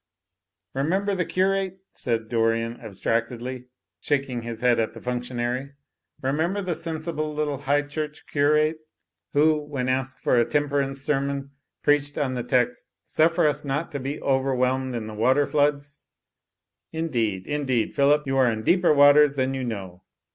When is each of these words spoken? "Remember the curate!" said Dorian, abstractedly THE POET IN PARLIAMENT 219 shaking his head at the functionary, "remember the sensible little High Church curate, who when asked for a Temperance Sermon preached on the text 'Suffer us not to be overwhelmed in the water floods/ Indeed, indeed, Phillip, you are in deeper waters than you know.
"Remember 0.73 1.13
the 1.13 1.25
curate!" 1.25 1.77
said 1.93 2.27
Dorian, 2.27 2.79
abstractedly 2.81 3.51
THE 3.51 3.59
POET 3.59 3.67
IN 3.67 4.09
PARLIAMENT 4.09 4.41
219 4.41 4.41
shaking 4.41 4.41
his 4.41 4.61
head 4.61 4.79
at 4.79 4.93
the 4.95 4.99
functionary, 4.99 5.71
"remember 6.23 6.61
the 6.63 6.73
sensible 6.73 7.31
little 7.31 7.59
High 7.69 7.83
Church 7.83 8.25
curate, 8.25 8.79
who 9.33 9.57
when 9.59 9.87
asked 9.87 10.19
for 10.19 10.39
a 10.39 10.45
Temperance 10.45 11.03
Sermon 11.03 11.51
preached 11.83 12.17
on 12.17 12.33
the 12.33 12.41
text 12.43 12.89
'Suffer 13.05 13.45
us 13.45 13.63
not 13.63 13.91
to 13.91 13.99
be 13.99 14.19
overwhelmed 14.23 14.95
in 14.95 15.05
the 15.05 15.13
water 15.13 15.45
floods/ 15.45 16.07
Indeed, 16.91 17.45
indeed, 17.45 17.93
Phillip, 17.93 18.25
you 18.25 18.37
are 18.37 18.51
in 18.51 18.63
deeper 18.63 18.95
waters 18.95 19.35
than 19.35 19.53
you 19.53 19.63
know. 19.63 20.01